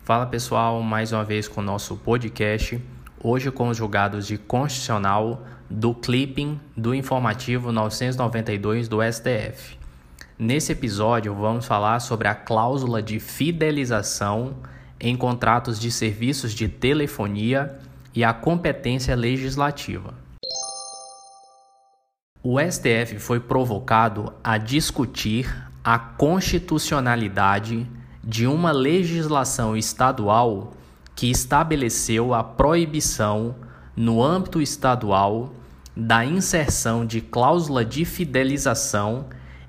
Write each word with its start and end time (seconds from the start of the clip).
Fala 0.00 0.26
pessoal, 0.26 0.80
mais 0.80 1.12
uma 1.12 1.24
vez 1.24 1.48
com 1.48 1.60
o 1.60 1.64
nosso 1.64 1.96
podcast. 1.96 2.80
Hoje 3.22 3.50
com 3.50 3.68
os 3.68 3.76
julgados 3.76 4.26
de 4.26 4.38
constitucional 4.38 5.44
do 5.68 5.92
clipping 5.92 6.60
do 6.76 6.94
informativo 6.94 7.72
992 7.72 8.88
do 8.88 9.00
STF. 9.02 9.76
Nesse 10.38 10.72
episódio 10.72 11.34
vamos 11.34 11.66
falar 11.66 11.98
sobre 12.00 12.28
a 12.28 12.34
cláusula 12.34 13.02
de 13.02 13.18
fidelização 13.18 14.56
em 15.00 15.16
contratos 15.16 15.80
de 15.80 15.90
serviços 15.90 16.54
de 16.54 16.68
telefonia 16.68 17.76
e 18.14 18.22
a 18.22 18.32
competência 18.32 19.16
legislativa. 19.16 20.14
O 22.40 22.58
STF 22.60 23.18
foi 23.18 23.40
provocado 23.40 24.32
a 24.42 24.56
discutir 24.56 25.67
a 25.82 25.98
constitucionalidade 25.98 27.86
de 28.22 28.46
uma 28.46 28.72
legislação 28.72 29.76
estadual 29.76 30.72
que 31.14 31.30
estabeleceu 31.30 32.34
a 32.34 32.44
proibição, 32.44 33.56
no 33.96 34.22
âmbito 34.22 34.60
estadual, 34.60 35.52
da 35.96 36.24
inserção 36.24 37.04
de 37.04 37.20
cláusula 37.20 37.84
de 37.84 38.04
fidelização 38.04 39.26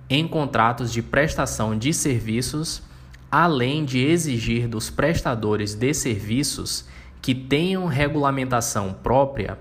em 0.10 0.28
contratos 0.28 0.92
de 0.92 1.02
prestação 1.02 1.78
de 1.78 1.94
serviços, 1.94 2.84
além 3.32 3.86
de 3.86 4.00
exigir 4.00 4.68
dos 4.68 4.90
prestadores 4.90 5.74
de 5.74 5.94
serviços 5.94 6.86
que 7.22 7.34
tenham 7.34 7.86
regulamentação 7.86 8.94
própria, 8.94 9.58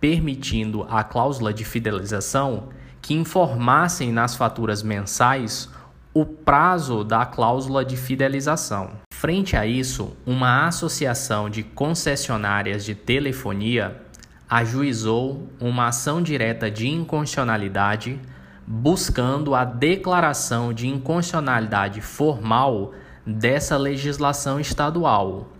permitindo 0.00 0.86
a 0.88 1.04
cláusula 1.04 1.52
de 1.52 1.64
fidelização 1.64 2.68
que 3.02 3.14
informassem 3.14 4.12
nas 4.12 4.34
faturas 4.34 4.82
mensais 4.82 5.68
o 6.12 6.24
prazo 6.24 7.04
da 7.04 7.24
cláusula 7.24 7.84
de 7.84 7.96
fidelização. 7.96 8.92
Frente 9.14 9.56
a 9.56 9.64
isso, 9.64 10.16
uma 10.26 10.66
associação 10.66 11.48
de 11.48 11.62
concessionárias 11.62 12.84
de 12.84 12.94
telefonia 12.94 14.00
ajuizou 14.48 15.48
uma 15.60 15.88
ação 15.88 16.20
direta 16.20 16.68
de 16.68 16.88
inconstitucionalidade 16.88 18.18
buscando 18.66 19.54
a 19.54 19.64
declaração 19.64 20.72
de 20.72 20.88
inconstitucionalidade 20.88 22.00
formal 22.00 22.92
dessa 23.24 23.76
legislação 23.76 24.58
estadual, 24.58 25.52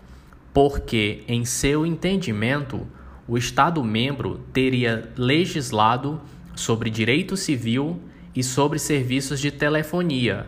porque, 0.53 1.23
em 1.27 1.45
seu 1.45 1.85
entendimento, 1.85 2.85
o 3.27 3.37
Estado 3.37 3.81
membro 3.83 4.41
teria 4.51 5.09
legislado 5.15 6.19
sobre 6.55 6.89
direito 6.89 7.37
civil 7.37 8.01
e 8.35 8.43
sobre 8.43 8.79
serviços 8.79 9.39
de 9.39 9.51
telefonia, 9.51 10.47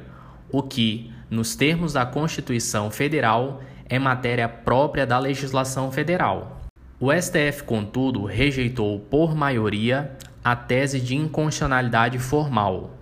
o 0.51 0.61
que, 0.61 1.11
nos 1.29 1.55
termos 1.55 1.93
da 1.93 2.05
Constituição 2.05 2.89
Federal, 2.91 3.61
é 3.85 3.99
matéria 3.99 4.47
própria 4.47 5.05
da 5.05 5.19
legislação 5.19 5.91
federal. 5.91 6.61
O 6.99 7.11
STF, 7.11 7.63
contudo, 7.63 8.23
rejeitou 8.23 8.99
por 8.99 9.35
maioria 9.35 10.15
a 10.43 10.55
tese 10.55 10.99
de 10.99 11.15
inconstitucionalidade 11.15 12.19
formal. 12.19 12.97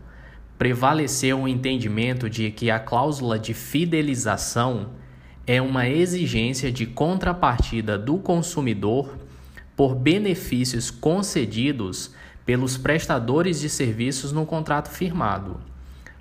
Prevaleceu 0.58 1.42
o 1.42 1.48
entendimento 1.48 2.30
de 2.30 2.52
que 2.52 2.72
a 2.72 2.80
cláusula 2.80 3.38
de 3.38 3.54
fidelização 3.54 4.92
é 5.46 5.62
uma 5.62 5.88
exigência 5.88 6.72
de 6.72 6.86
contrapartida 6.86 7.98
do 7.98 8.18
consumidor 8.18 9.18
por 9.76 9.96
benefícios 9.96 10.92
concedidos 10.92 12.14
pelos 12.46 12.78
prestadores 12.78 13.60
de 13.60 13.70
serviços 13.70 14.32
no 14.32 14.46
contrato 14.46 14.90
firmado. 14.90 15.60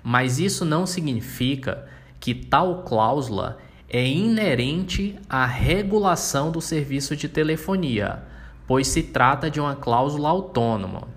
Mas 0.03 0.39
isso 0.39 0.65
não 0.65 0.85
significa 0.85 1.87
que 2.19 2.33
tal 2.33 2.83
cláusula 2.83 3.57
é 3.89 4.05
inerente 4.07 5.19
à 5.29 5.45
regulação 5.45 6.51
do 6.51 6.61
serviço 6.61 7.15
de 7.15 7.27
telefonia, 7.27 8.23
pois 8.65 8.87
se 8.87 9.03
trata 9.03 9.49
de 9.49 9.59
uma 9.59 9.75
cláusula 9.75 10.29
autônoma. 10.29 11.07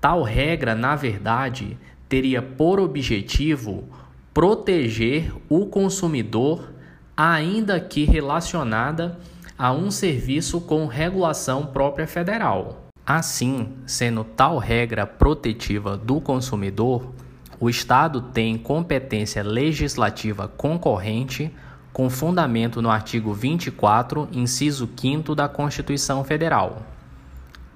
Tal 0.00 0.22
regra, 0.22 0.74
na 0.74 0.96
verdade, 0.96 1.78
teria 2.08 2.42
por 2.42 2.80
objetivo 2.80 3.88
proteger 4.34 5.32
o 5.48 5.66
consumidor, 5.66 6.72
ainda 7.16 7.78
que 7.78 8.04
relacionada 8.04 9.18
a 9.56 9.72
um 9.72 9.90
serviço 9.90 10.60
com 10.60 10.86
regulação 10.86 11.66
própria 11.66 12.08
federal. 12.08 12.83
Assim, 13.06 13.68
sendo 13.86 14.24
tal 14.24 14.56
regra 14.56 15.06
protetiva 15.06 15.96
do 15.96 16.22
consumidor, 16.22 17.12
o 17.60 17.68
Estado 17.68 18.22
tem 18.22 18.56
competência 18.56 19.42
legislativa 19.42 20.48
concorrente 20.48 21.52
com 21.92 22.08
fundamento 22.08 22.80
no 22.80 22.90
artigo 22.90 23.34
24, 23.34 24.28
inciso 24.32 24.88
5 24.96 25.34
da 25.34 25.48
Constituição 25.48 26.24
Federal. 26.24 26.82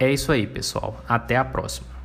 É 0.00 0.11
isso 0.11 0.33
aí, 0.33 0.47
pessoal. 0.47 0.97
Até 1.06 1.37
a 1.37 1.45
próxima. 1.45 1.97